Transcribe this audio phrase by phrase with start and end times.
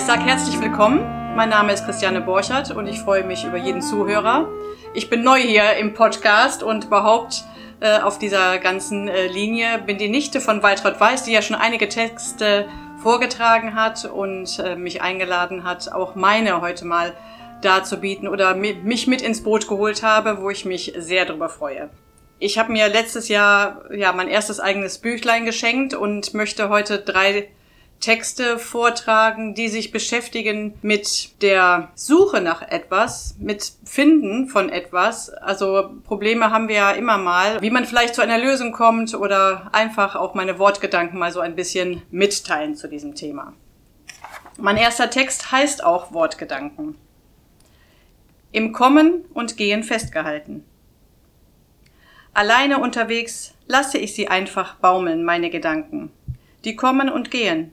[0.00, 1.00] Ich sage herzlich willkommen.
[1.36, 4.48] Mein Name ist Christiane Borchert und ich freue mich über jeden Zuhörer.
[4.94, 7.44] Ich bin neu hier im Podcast und überhaupt
[7.80, 11.54] äh, auf dieser ganzen äh, Linie bin die Nichte von Waltraud Weiß, die ja schon
[11.54, 12.66] einige Texte
[13.02, 17.12] vorgetragen hat und äh, mich eingeladen hat, auch meine heute mal
[17.60, 21.90] darzubieten oder mich mit ins Boot geholt habe, wo ich mich sehr darüber freue.
[22.38, 27.50] Ich habe mir letztes Jahr ja mein erstes eigenes Büchlein geschenkt und möchte heute drei
[28.00, 35.28] Texte vortragen, die sich beschäftigen mit der Suche nach etwas, mit Finden von etwas.
[35.28, 39.68] Also Probleme haben wir ja immer mal, wie man vielleicht zu einer Lösung kommt oder
[39.72, 43.52] einfach auch meine Wortgedanken mal so ein bisschen mitteilen zu diesem Thema.
[44.56, 46.96] Mein erster Text heißt auch Wortgedanken.
[48.52, 50.64] Im Kommen und Gehen festgehalten.
[52.32, 56.10] Alleine unterwegs lasse ich sie einfach baumeln, meine Gedanken.
[56.64, 57.72] Die kommen und gehen,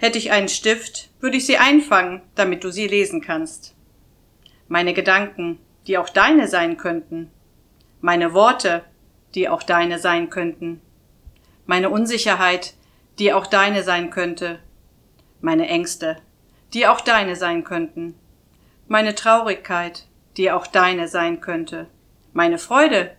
[0.00, 3.74] Hätte ich einen Stift, würde ich sie einfangen, damit du sie lesen kannst.
[4.66, 7.30] Meine Gedanken, die auch deine sein könnten.
[8.00, 8.82] Meine Worte,
[9.34, 10.80] die auch deine sein könnten.
[11.66, 12.72] Meine Unsicherheit,
[13.18, 14.60] die auch deine sein könnte.
[15.42, 16.16] Meine Ängste,
[16.72, 18.14] die auch deine sein könnten.
[18.88, 20.06] Meine Traurigkeit,
[20.38, 21.88] die auch deine sein könnte.
[22.32, 23.14] Meine Freude,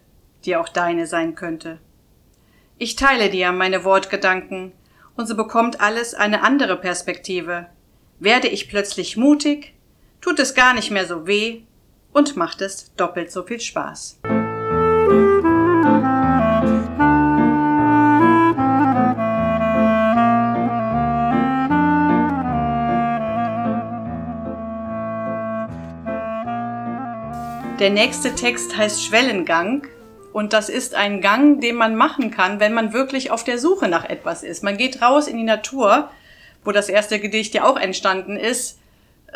[0.46, 1.78] die auch deine sein könnte.
[2.80, 4.72] Ich teile dir meine Wortgedanken,
[5.16, 7.68] und so bekommt alles eine andere Perspektive.
[8.20, 9.74] Werde ich plötzlich mutig,
[10.22, 11.62] tut es gar nicht mehr so weh
[12.14, 14.20] und macht es doppelt so viel Spaß.
[27.80, 29.88] Der nächste Text heißt Schwellengang
[30.34, 33.88] und das ist ein Gang, den man machen kann, wenn man wirklich auf der Suche
[33.88, 34.64] nach etwas ist.
[34.64, 36.10] Man geht raus in die Natur,
[36.64, 38.80] wo das erste Gedicht ja auch entstanden ist,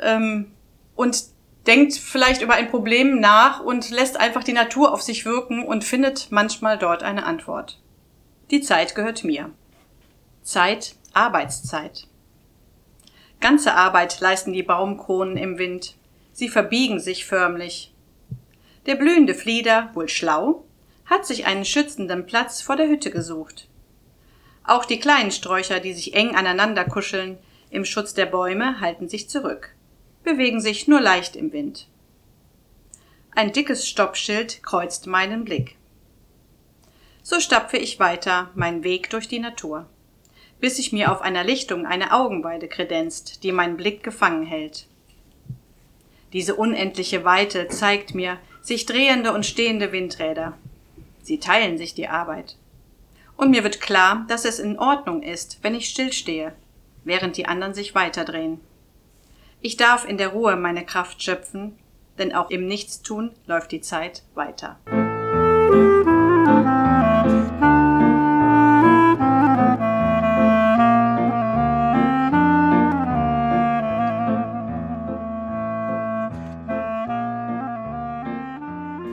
[0.01, 0.51] ähm,
[0.95, 1.23] und
[1.67, 5.83] denkt vielleicht über ein Problem nach und lässt einfach die Natur auf sich wirken und
[5.83, 7.81] findet manchmal dort eine Antwort.
[8.51, 9.49] Die Zeit gehört mir.
[10.43, 12.07] Zeit, Arbeitszeit.
[13.41, 15.95] Ganze Arbeit leisten die Baumkronen im Wind.
[16.31, 17.93] Sie verbiegen sich förmlich.
[18.85, 20.63] Der blühende Flieder, wohl schlau,
[21.05, 23.67] hat sich einen schützenden Platz vor der Hütte gesucht.
[24.63, 27.37] Auch die kleinen Sträucher, die sich eng aneinander kuscheln,
[27.69, 29.75] im Schutz der Bäume, halten sich zurück,
[30.23, 31.87] bewegen sich nur leicht im Wind.
[33.31, 35.75] Ein dickes Stoppschild kreuzt meinen Blick.
[37.21, 39.87] So stapfe ich weiter meinen Weg durch die Natur,
[40.59, 44.87] bis sich mir auf einer Lichtung eine Augenweide kredenzt, die meinen Blick gefangen hält.
[46.33, 50.57] Diese unendliche Weite zeigt mir sich drehende und stehende Windräder,
[51.25, 52.55] Sie teilen sich die Arbeit.
[53.35, 56.53] Und mir wird klar, dass es in Ordnung ist, wenn ich stillstehe,
[57.03, 58.59] während die anderen sich weiterdrehen.
[59.59, 61.79] Ich darf in der Ruhe meine Kraft schöpfen,
[62.19, 64.79] denn auch im Nichtstun läuft die Zeit weiter.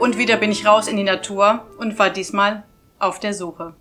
[0.03, 2.65] Und wieder bin ich raus in die Natur und war diesmal
[2.99, 3.73] auf der Suche.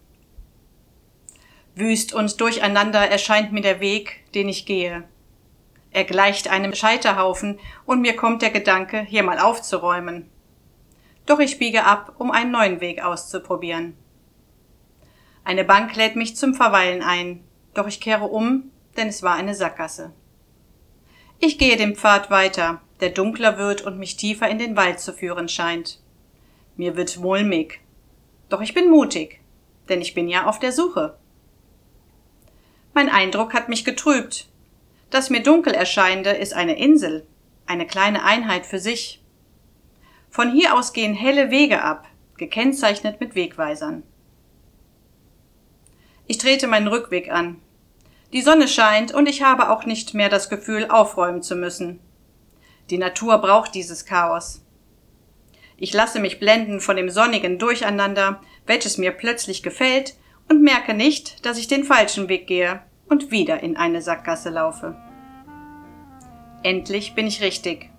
[1.75, 5.03] Wüst und durcheinander erscheint mir der Weg, den ich gehe.
[5.91, 10.31] Er gleicht einem Scheiterhaufen und mir kommt der Gedanke, hier mal aufzuräumen.
[11.27, 13.97] Doch ich biege ab, um einen neuen Weg auszuprobieren.
[15.43, 17.43] Eine Bank lädt mich zum Verweilen ein,
[17.75, 20.13] doch ich kehre um, denn es war eine Sackgasse.
[21.41, 25.13] Ich gehe den Pfad weiter, der dunkler wird und mich tiefer in den Wald zu
[25.13, 25.99] führen scheint.
[26.83, 27.79] Mir wird mulmig.
[28.49, 29.39] Doch ich bin mutig,
[29.89, 31.17] denn ich bin ja auf der Suche.
[32.93, 34.49] Mein Eindruck hat mich getrübt.
[35.09, 37.25] Das mir dunkel erscheinende ist eine Insel,
[37.67, 39.23] eine kleine Einheit für sich.
[40.29, 44.03] Von hier aus gehen helle Wege ab, gekennzeichnet mit Wegweisern.
[46.27, 47.63] Ich trete meinen Rückweg an.
[48.33, 52.01] Die Sonne scheint und ich habe auch nicht mehr das Gefühl, aufräumen zu müssen.
[52.91, 54.63] Die Natur braucht dieses Chaos.
[55.77, 60.15] Ich lasse mich blenden von dem sonnigen Durcheinander, welches mir plötzlich gefällt,
[60.49, 64.97] und merke nicht, dass ich den falschen Weg gehe und wieder in eine Sackgasse laufe.
[66.63, 67.91] Endlich bin ich richtig.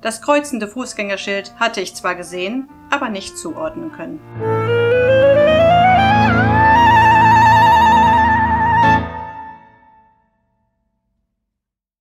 [0.00, 4.85] Das kreuzende Fußgängerschild hatte ich zwar gesehen, aber nicht zuordnen können.